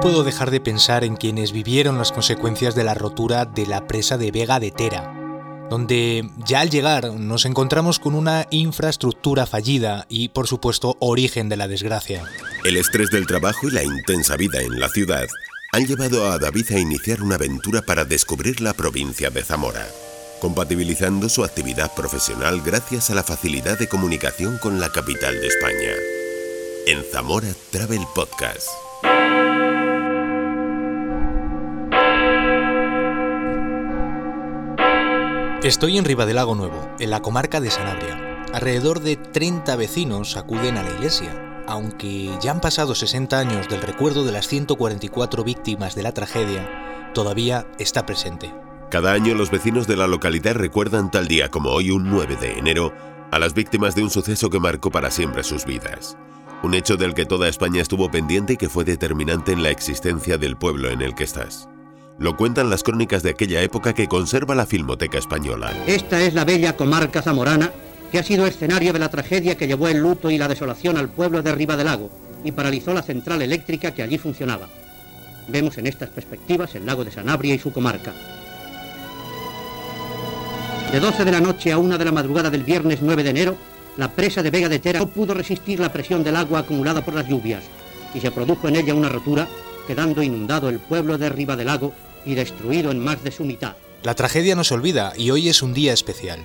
[0.00, 3.86] no puedo dejar de pensar en quienes vivieron las consecuencias de la rotura de la
[3.86, 5.12] presa de Vega de Tera,
[5.68, 11.58] donde ya al llegar nos encontramos con una infraestructura fallida y, por supuesto, origen de
[11.58, 12.24] la desgracia.
[12.64, 15.26] El estrés del trabajo y la intensa vida en la ciudad
[15.74, 19.86] han llevado a David a iniciar una aventura para descubrir la provincia de Zamora,
[20.40, 25.92] compatibilizando su actividad profesional gracias a la facilidad de comunicación con la capital de España.
[26.86, 28.70] En Zamora Travel Podcast.
[35.62, 38.46] Estoy en Ribadelago Nuevo, en la comarca de Sanabria.
[38.54, 43.82] Alrededor de 30 vecinos acuden a la iglesia, aunque ya han pasado 60 años del
[43.82, 48.50] recuerdo de las 144 víctimas de la tragedia, todavía está presente.
[48.90, 52.58] Cada año los vecinos de la localidad recuerdan tal día como hoy, un 9 de
[52.58, 52.94] enero,
[53.30, 56.16] a las víctimas de un suceso que marcó para siempre sus vidas.
[56.62, 60.38] Un hecho del que toda España estuvo pendiente y que fue determinante en la existencia
[60.38, 61.69] del pueblo en el que estás.
[62.20, 65.72] Lo cuentan las crónicas de aquella época que conserva la Filmoteca Española.
[65.86, 67.72] Esta es la bella comarca zamorana
[68.12, 71.08] que ha sido escenario de la tragedia que llevó el luto y la desolación al
[71.08, 72.10] pueblo de Riva del Lago
[72.44, 74.68] y paralizó la central eléctrica que allí funcionaba.
[75.48, 78.12] Vemos en estas perspectivas el lago de Sanabria y su comarca.
[80.92, 83.56] De 12 de la noche a 1 de la madrugada del viernes 9 de enero,
[83.96, 87.14] la presa de Vega de Tera no pudo resistir la presión del agua acumulada por
[87.14, 87.64] las lluvias
[88.12, 89.48] y se produjo en ella una rotura,
[89.86, 93.76] quedando inundado el pueblo de Riva del Lago y destruido en más de su mitad.
[94.02, 96.40] La tragedia no se olvida y hoy es un día especial.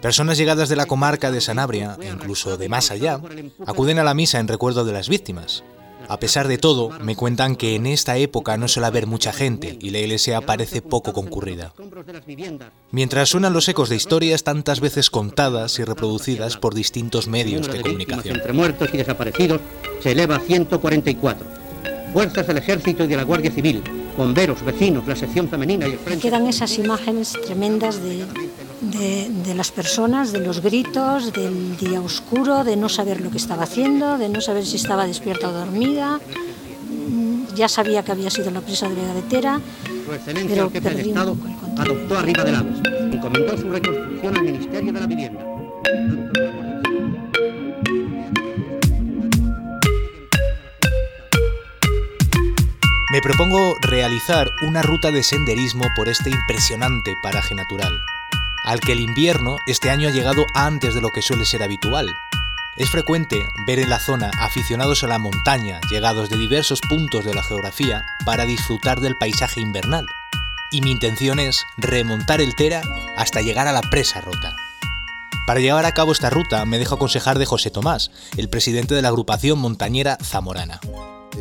[0.00, 3.20] Personas llegadas de la comarca de Sanabria, e incluso de más allá,
[3.66, 5.64] acuden a la misa en recuerdo de las víctimas.
[6.08, 9.76] A pesar de todo, me cuentan que en esta época no suele haber mucha gente
[9.80, 11.72] y la iglesia parece poco concurrida.
[12.92, 17.80] Mientras suenan los ecos de historias tantas veces contadas y reproducidas por distintos medios de
[17.80, 18.36] comunicación.
[18.36, 19.60] Entre muertos y desaparecidos
[20.00, 21.46] se eleva a 144.
[22.12, 23.82] Fuerzas del Ejército y de la Guardia Civil,
[24.16, 26.22] bomberos, vecinos, la sección femenina y el frente...
[26.22, 28.24] Quedan esas imágenes tremendas de,
[28.80, 33.36] de, de, las personas, de los gritos, del día oscuro, de no saber lo que
[33.38, 36.20] estaba haciendo, de no saber si estaba despierta o dormida.
[37.08, 39.60] Mm, Ya sabía que había sido la presa de Vega de Tera,
[40.06, 41.36] Su excelencia pero del perdí Estado
[41.78, 42.78] adoptó arriba de Lagos.
[43.12, 45.40] Encomendó su reconstrucción al Ministerio de la Vivienda.
[53.16, 58.04] Me propongo realizar una ruta de senderismo por este impresionante paraje natural,
[58.62, 62.14] al que el invierno este año ha llegado antes de lo que suele ser habitual.
[62.76, 67.32] Es frecuente ver en la zona aficionados a la montaña llegados de diversos puntos de
[67.32, 70.06] la geografía para disfrutar del paisaje invernal.
[70.70, 72.82] Y mi intención es remontar el Tera
[73.16, 74.54] hasta llegar a la presa rota.
[75.46, 79.00] Para llevar a cabo esta ruta me dejo aconsejar de José Tomás, el presidente de
[79.00, 80.80] la agrupación montañera zamorana.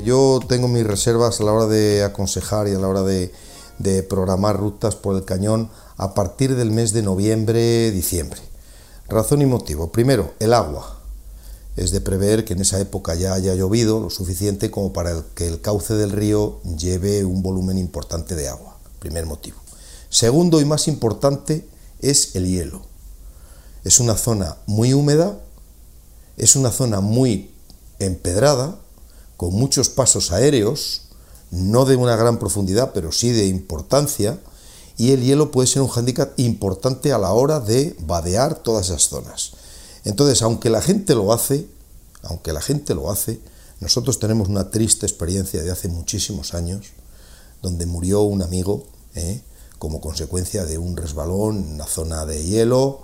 [0.06, 3.34] Yo tengo mis reservas a la hora de aconsejar y a la hora de,
[4.08, 8.40] programar rutas por el cañón a partir del mes de noviembre, diciembre.
[9.08, 9.92] Razón y motivo.
[9.92, 11.00] Primero, el agua.
[11.76, 15.48] Es de prever que en esa época ya haya llovido lo suficiente como para que
[15.48, 18.78] el cauce del río lleve un volumen importante de agua.
[19.00, 19.58] Primer motivo.
[20.10, 21.68] Segundo y más importante
[22.00, 22.84] es el hielo.
[23.84, 25.40] Es una zona muy húmeda,
[26.38, 27.56] es una zona muy
[27.98, 28.80] empedrada,
[29.38, 31.01] con muchos pasos aéreos,
[31.51, 34.40] no de una gran profundidad, pero sí de importancia,
[34.97, 39.03] y el hielo puede ser un hándicap importante a la hora de vadear todas esas
[39.09, 39.51] zonas.
[40.06, 41.68] Entonces, aunque la gente lo hace,
[42.23, 43.40] aunque la gente lo hace,
[43.79, 46.88] nosotros tenemos una triste experiencia de hace muchísimos años,
[47.62, 48.85] donde murió un amigo
[49.16, 49.41] ¿eh?
[49.79, 53.02] como consecuencia de un resbalón en una zona de hielo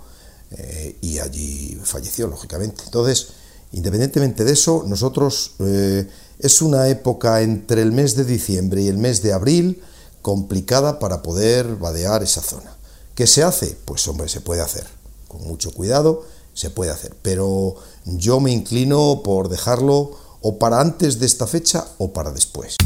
[0.52, 2.82] eh, y allí falleció, lógicamente.
[2.84, 3.28] Entonces,
[3.72, 8.98] independientemente de eso, nosotros eh, es una época entre el mes de diciembre y el
[8.98, 9.82] mes de abril
[10.22, 12.76] complicada para poder vadear esa zona.
[13.14, 13.76] ¿Qué se hace?
[13.84, 14.86] Pues hombre, se puede hacer.
[15.28, 16.24] Con mucho cuidado
[16.54, 17.14] se puede hacer.
[17.22, 22.76] Pero yo me inclino por dejarlo o para antes de esta fecha o para después.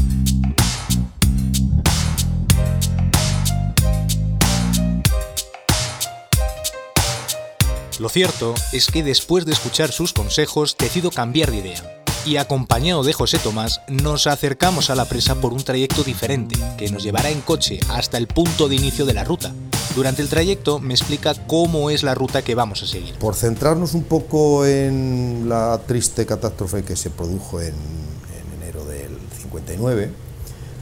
[7.99, 12.03] Lo cierto es que después de escuchar sus consejos decido cambiar de idea.
[12.25, 16.91] Y acompañado de José Tomás nos acercamos a la presa por un trayecto diferente, que
[16.91, 19.53] nos llevará en coche hasta el punto de inicio de la ruta.
[19.95, 23.15] Durante el trayecto me explica cómo es la ruta que vamos a seguir.
[23.15, 29.17] Por centrarnos un poco en la triste catástrofe que se produjo en, en enero del
[29.41, 30.11] 59,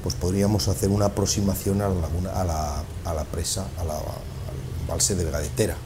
[0.03, 4.81] pues podríamos hacer una aproximación a la, laguna- a la, a la presa, la- al
[4.81, 5.77] embalse de Vegadetera,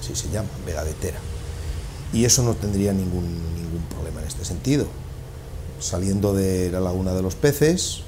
[0.00, 1.18] así se llama, Vegadetera.
[2.12, 4.86] Y eso no tendría ningún, ningún problema en este sentido.
[5.80, 8.00] Saliendo de la laguna de los peces,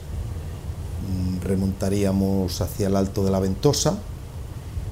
[1.08, 3.99] mm, remontaríamos hacia el Alto de la Ventosa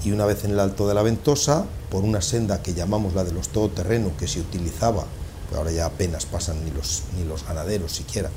[0.04, 3.24] y una vez en el Alto de la Ventosa, por una senda que llamamos la
[3.24, 5.04] de los todoterreno, que se utilizaba,
[5.48, 8.30] pues ahora ya apenas pasan ni los, ni los ganaderos siquiera,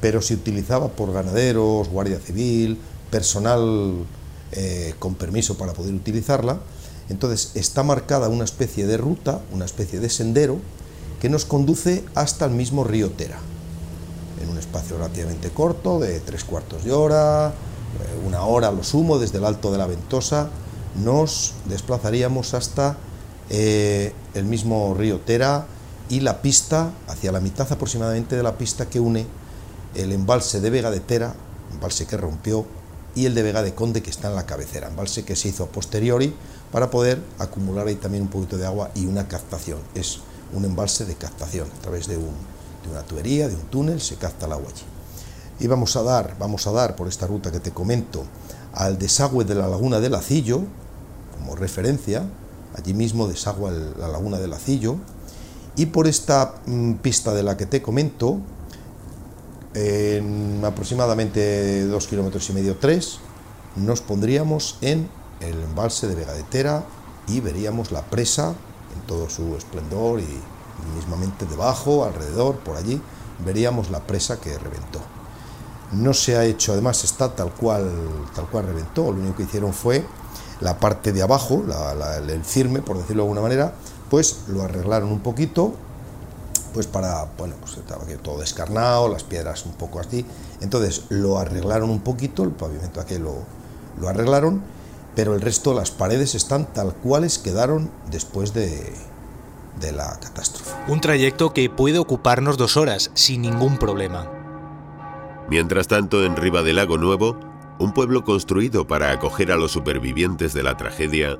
[0.00, 2.78] pero se utilizaba por ganaderos, guardia civil,
[3.10, 4.04] personal
[4.52, 6.60] eh, con permiso para poder utilizarla,
[7.08, 10.58] entonces está marcada una especie de ruta, una especie de sendero,
[11.20, 13.38] que nos conduce hasta el mismo río Tera,
[14.42, 18.82] en un espacio relativamente corto, de tres cuartos de hora, eh, una hora a lo
[18.82, 20.50] sumo, desde el alto de la Ventosa,
[21.02, 22.96] nos desplazaríamos hasta
[23.50, 25.66] eh, el mismo río Tera
[26.08, 29.26] y la pista, hacia la mitad aproximadamente de la pista que une
[29.94, 31.34] el embalse de Vega de Tera,
[31.72, 32.66] embalse que rompió,
[33.14, 35.64] y el de Vega de Conde que está en la cabecera, embalse que se hizo
[35.64, 36.34] a posteriori
[36.76, 39.78] para poder acumular ahí también un poquito de agua y una captación.
[39.94, 40.18] Es
[40.52, 44.52] un embalse de captación a través de, una tubería, de un túnel, se capta el
[44.52, 44.82] agua allí.
[45.58, 48.24] Y vamos a dar, vamos a dar por esta ruta que te comento
[48.74, 50.64] al desagüe de la laguna del Acillo,
[51.38, 52.24] como referencia,
[52.76, 54.96] allí mismo desagua la laguna del Acillo,
[55.76, 58.36] y por esta mm, pista de la que te comento,
[59.72, 63.18] en aproximadamente dos kilómetros y medio, tres,
[63.76, 65.08] nos pondríamos en
[65.40, 66.84] el embalse de Vega de Tera
[67.26, 68.54] y veríamos la presa
[68.94, 70.40] en todo su esplendor y
[70.94, 73.00] mismamente debajo, alrededor, por allí,
[73.44, 75.00] veríamos la presa que reventó.
[75.92, 77.90] No se ha hecho, además está tal cual,
[78.34, 80.04] tal cual reventó, lo único que hicieron fue
[80.60, 81.62] la parte de abajo,
[82.28, 83.74] el firme, por decirlo de alguna manera,
[84.10, 85.74] pues lo arreglaron un poquito,
[86.72, 90.26] pues para, bueno, pues estaba todo descarnado, las piedras un poco así,
[90.60, 93.34] entonces lo arreglaron un poquito, el pavimento aquí lo,
[94.00, 94.62] lo arreglaron,
[95.16, 98.92] pero el resto, las paredes están tal cuales quedaron después de,
[99.80, 100.70] de la catástrofe.
[100.88, 104.30] Un trayecto que puede ocuparnos dos horas sin ningún problema.
[105.48, 107.40] Mientras tanto, en Riva del Lago Nuevo,
[107.78, 111.38] un pueblo construido para acoger a los supervivientes de la tragedia,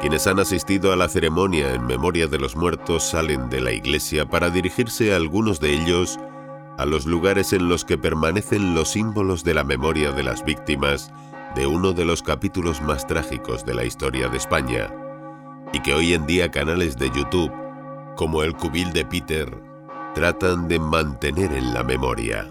[0.00, 4.28] quienes han asistido a la ceremonia en memoria de los muertos salen de la iglesia
[4.28, 6.18] para dirigirse a algunos de ellos
[6.78, 11.10] a los lugares en los que permanecen los símbolos de la memoria de las víctimas
[11.56, 14.94] de uno de los capítulos más trágicos de la historia de España,
[15.72, 17.52] y que hoy en día canales de YouTube,
[18.14, 19.50] como el Cubil de Peter,
[20.14, 22.46] tratan de mantener en la memoria.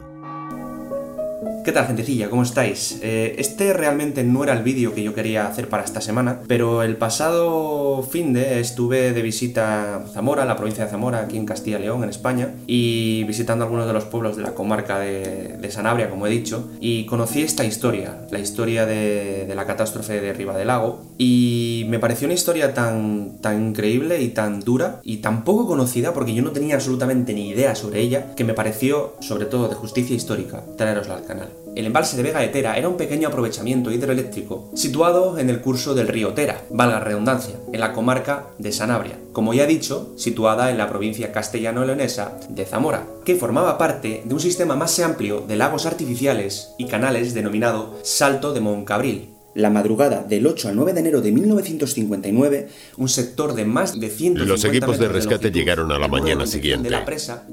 [1.66, 2.30] ¿Qué tal, gentecilla?
[2.30, 3.00] ¿Cómo estáis?
[3.02, 6.84] Eh, este realmente no era el vídeo que yo quería hacer para esta semana, pero
[6.84, 11.48] el pasado fin de estuve de visita a Zamora, la provincia de Zamora, aquí en
[11.48, 15.58] Castilla y León, en España, y visitando algunos de los pueblos de la comarca de,
[15.72, 20.56] Sanabria, como he dicho, y conocí esta historia, la historia de, la catástrofe de Riva
[20.56, 25.44] del Lago, y me pareció una historia tan, tan increíble y tan dura y tan
[25.44, 29.46] poco conocida, porque yo no tenía absolutamente ni idea sobre ella, que me pareció, sobre
[29.48, 31.55] todo de justicia histórica, traerosla al canal.
[31.76, 35.94] El embalse de Vega de Tera era un pequeño aprovechamiento hidroeléctrico situado en el curso
[35.94, 40.72] del río Tera, valga redundancia, en la comarca de Sanabria, como ya he dicho, situada
[40.72, 45.58] en la provincia castellano-leonesa de Zamora, que formaba parte de un sistema más amplio de
[45.58, 51.00] lagos artificiales y canales denominado Salto de Moncabril, la madrugada del 8 al 9 de
[51.00, 55.98] enero de 1959, un sector de más de 150 Los equipos de rescate llegaron a
[55.98, 56.94] la mañana siguiente.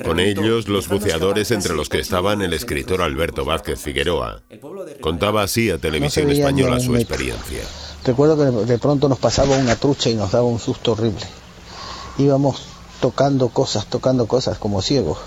[0.04, 4.42] Con ellos, los buceadores, entre los que estaban el escritor Alberto Vázquez Figueroa.
[5.00, 7.62] Contaba así a Televisión Española su experiencia.
[8.04, 11.24] Recuerdo que de pronto nos pasaba una trucha y nos daba un susto horrible.
[12.18, 12.66] Íbamos
[13.00, 15.18] tocando cosas, tocando cosas como ciegos.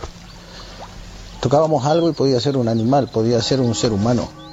[1.40, 4.45] Tocábamos algo y podía ser un animal, podía ser un ser humano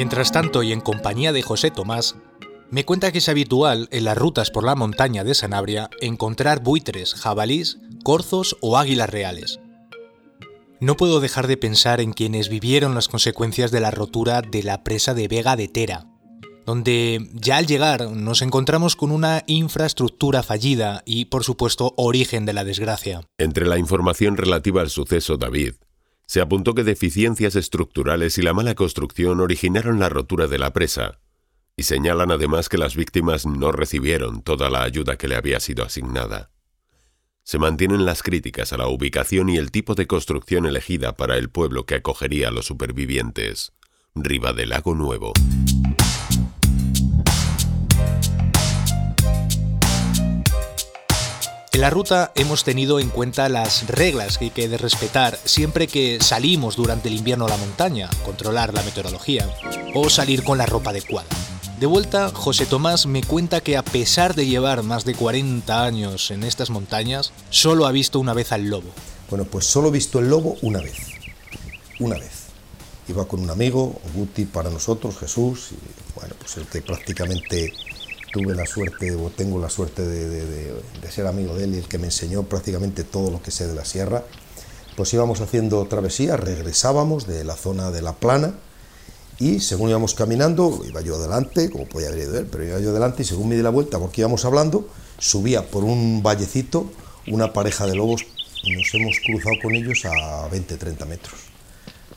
[0.00, 2.16] Mientras tanto, y en compañía de José Tomás,
[2.70, 7.12] me cuenta que es habitual en las rutas por la montaña de Sanabria encontrar buitres,
[7.12, 9.60] jabalís, corzos o águilas reales.
[10.80, 14.82] No puedo dejar de pensar en quienes vivieron las consecuencias de la rotura de la
[14.84, 16.06] presa de Vega de Tera,
[16.64, 22.54] donde ya al llegar nos encontramos con una infraestructura fallida y, por supuesto, origen de
[22.54, 23.20] la desgracia.
[23.36, 25.74] Entre la información relativa al suceso, David,
[26.30, 31.18] se apuntó que deficiencias estructurales y la mala construcción originaron la rotura de la presa,
[31.76, 35.84] y señalan además que las víctimas no recibieron toda la ayuda que le había sido
[35.84, 36.52] asignada.
[37.42, 41.50] Se mantienen las críticas a la ubicación y el tipo de construcción elegida para el
[41.50, 43.72] pueblo que acogería a los supervivientes,
[44.14, 45.32] Riva del Lago Nuevo.
[51.80, 56.18] En la ruta hemos tenido en cuenta las reglas que hay que respetar siempre que
[56.20, 59.48] salimos durante el invierno a la montaña, controlar la meteorología
[59.94, 61.26] o salir con la ropa adecuada.
[61.78, 66.30] De vuelta, José Tomás me cuenta que a pesar de llevar más de 40 años
[66.30, 68.90] en estas montañas, solo ha visto una vez al lobo.
[69.30, 70.98] Bueno, pues solo he visto el lobo una vez.
[71.98, 72.48] Una vez.
[73.08, 77.72] Iba con un amigo, Guti para nosotros, Jesús, y bueno, pues que prácticamente
[78.32, 80.72] tuve la suerte, o tengo la suerte de,
[81.10, 83.84] ser amigo de él el que me enseñó prácticamente todo lo que sé de la
[83.84, 84.22] sierra.
[84.96, 88.54] Pues íbamos haciendo travesía, regresábamos de la zona de la plana,
[89.40, 92.90] y según íbamos caminando, iba yo adelante, como podía haber ido él, pero iba yo
[92.90, 94.86] adelante y según me di la vuelta porque íbamos hablando,
[95.18, 96.90] subía por un vallecito
[97.26, 98.26] una pareja de lobos
[98.62, 101.40] y nos hemos cruzado con ellos a 20-30 metros.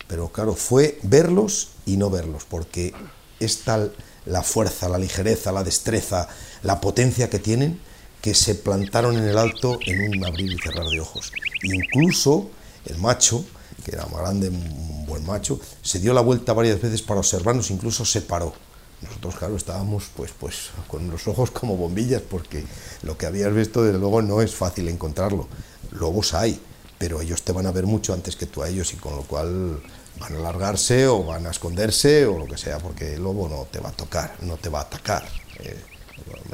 [0.10, 2.93] Pero claro, fue verlos y no verlos, porque
[3.39, 3.93] es tal
[4.25, 6.27] la fuerza, la ligereza, la destreza,
[6.62, 7.80] la potencia que tienen,
[8.22, 11.32] que se plantaron en el alto en un abrir y cerrar de ojos.
[11.62, 12.50] Incluso
[12.86, 13.46] el macho,
[13.84, 17.70] que era más grande, un buen macho, se dio la vuelta varias veces para observarnos,
[17.70, 18.53] incluso se paró.
[19.01, 22.63] Nosotros, claro, estábamos pues, pues con los ojos como bombillas, porque
[23.01, 25.48] lo que habías visto, desde luego, no es fácil encontrarlo.
[25.92, 26.60] Lobos hay,
[26.98, 29.24] pero ellos te van a ver mucho antes que tú a ellos, y con lo
[29.24, 29.82] cual
[30.24, 33.68] van a largarse o van a esconderse o lo que sea, porque el lobo no
[33.70, 35.24] te va a tocar, no te va a atacar.
[35.60, 35.77] Eh,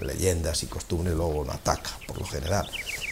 [0.02, 2.68] leyendas y costumbres, el lobo no ataca, por lo general.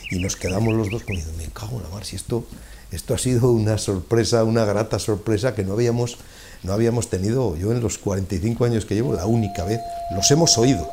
[0.10, 2.44] Y nos quedamos los dos como me cago en la mar, si esto
[2.92, 6.18] esto ha sido una sorpresa, una grata sorpresa que no habíamos,
[6.64, 9.82] no habíamos tenido yo en los 45 años que llevo, la única vez.
[10.12, 10.90] Los hemos oído,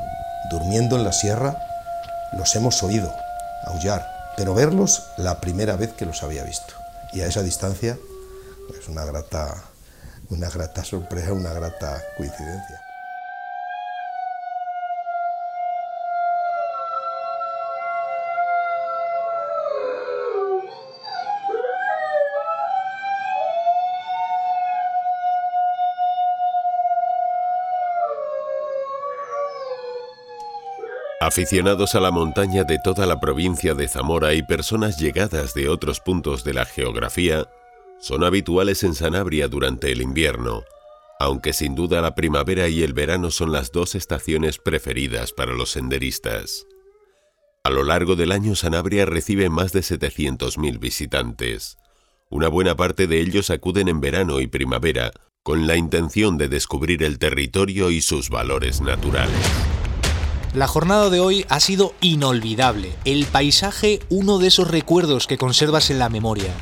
[0.51, 1.57] durmiendo en la sierra,
[2.37, 3.15] los hemos oído
[3.67, 4.05] aullar,
[4.37, 6.75] pero verlos la primera vez que los había visto.
[7.13, 7.97] Y a esa distancia
[8.85, 9.65] es una grata,
[10.29, 12.81] una grata sorpresa, una grata coincidencia.
[31.21, 36.01] Aficionados a la montaña de toda la provincia de Zamora y personas llegadas de otros
[36.01, 37.49] puntos de la geografía
[38.05, 40.63] son habituales en Sanabria durante el invierno,
[41.19, 45.71] aunque sin duda la primavera y el verano son las dos estaciones preferidas para los
[45.71, 46.67] senderistas.
[47.63, 51.79] A lo largo del año Sanabria recibe más de 700.000 visitantes.
[52.29, 55.11] Una buena parte de ellos acuden en verano y primavera
[55.43, 59.33] con la intención de descubrir el territorio y sus valores naturales.
[60.53, 62.93] La jornada de hoy ha sido inolvidable.
[63.07, 66.53] El paisaje, uno de esos recuerdos que conservas en la memoria.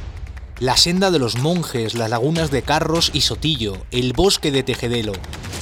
[0.61, 5.13] La senda de los monjes, las lagunas de Carros y Sotillo, el bosque de Tejedelo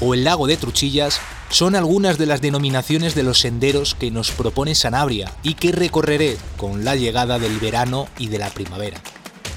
[0.00, 4.30] o el lago de Truchillas son algunas de las denominaciones de los senderos que nos
[4.30, 9.00] propone Sanabria y que recorreré con la llegada del verano y de la primavera.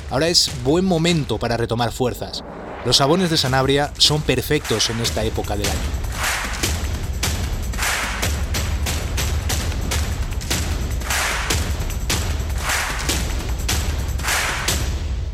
[0.09, 2.43] Ahora es buen momento para retomar fuerzas.
[2.85, 5.92] Los sabones de Sanabria son perfectos en esta época del año.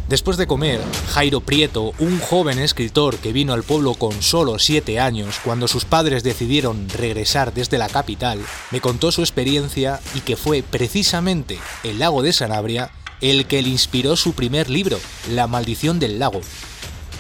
[0.10, 5.00] Después de comer, Jairo Prieto, un joven escritor que vino al pueblo con solo 7
[5.00, 8.40] años cuando sus padres decidieron regresar desde la capital,
[8.72, 12.90] me contó su experiencia y que fue precisamente el lago de Sanabria
[13.22, 15.00] el que le inspiró su primer libro,
[15.30, 16.42] La maldición del lago.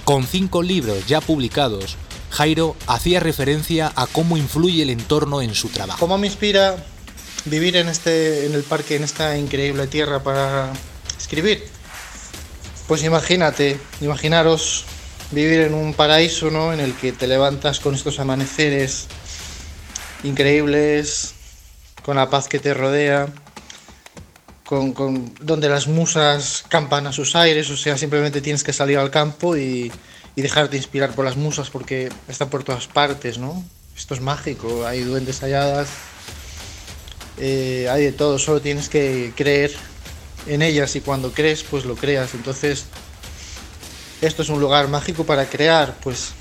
[0.03, 1.95] Con cinco libros ya publicados,
[2.31, 5.99] Jairo hacía referencia a cómo influye el entorno en su trabajo.
[5.99, 6.83] ¿Cómo me inspira
[7.45, 10.73] vivir en, este, en el parque, en esta increíble tierra para
[11.19, 11.77] escribir?
[12.89, 14.83] Pues imagínate, imaginaros
[15.29, 16.73] vivir en un paraíso, ¿no?
[16.73, 19.05] En el que te levantas con estos amaneceres
[20.23, 21.35] increíbles,
[22.03, 23.27] con la paz que te rodea,
[24.65, 29.11] con, donde las musas campan a sus aires, o sea, simplemente tienes que salir al
[29.11, 29.91] campo y,
[30.35, 33.63] dejarte inspirar por las musas porque están por todas partes, ¿no?
[33.95, 35.89] Esto es mágico, hay duendes halladas,
[37.37, 39.75] eh, hay de todo, solo tienes que creer
[40.47, 42.33] en ellas y cuando crees, pues lo creas.
[42.33, 42.85] Entonces,
[44.21, 46.31] esto es un lugar mágico para crear, pues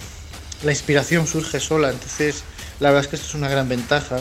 [0.65, 1.91] la inspiración surge sola.
[1.91, 2.43] Entonces,
[2.81, 4.21] la verdad es que esto es una gran ventaja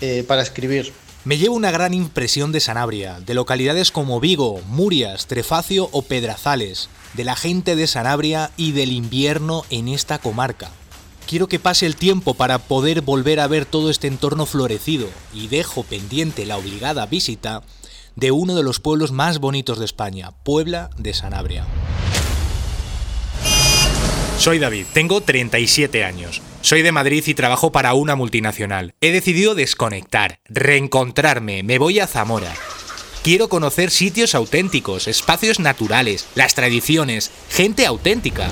[0.00, 0.92] eh, para escribir.
[1.24, 6.88] Me llevo una gran impresión de Sanabria, de localidades como Vigo, Murias, Trefacio o Pedrazales,
[7.14, 10.72] de la gente de Sanabria y del invierno en esta comarca.
[11.28, 15.46] Quiero que pase el tiempo para poder volver a ver todo este entorno florecido y
[15.46, 17.62] dejo pendiente la obligada visita
[18.16, 21.66] de uno de los pueblos más bonitos de España, Puebla de Sanabria.
[24.38, 28.94] Soy David, tengo 37 años Soy de Madrid y trabajo para una multinacional.
[29.00, 32.54] He decidido desconectar, reencontrarme, me voy a Zamora.
[33.24, 38.48] Quiero conocer sitios auténticos, espacios naturales, las tradiciones, gente auténtica.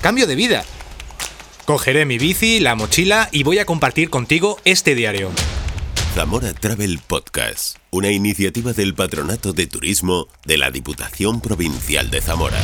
[0.00, 0.64] Cambio de vida.
[1.66, 5.30] Cogeré mi bici, la mochila y voy a compartir contigo este diario.
[6.16, 12.56] Zamora Travel Podcast, una iniciativa del Patronato de Turismo de la Diputación Provincial de Zamora.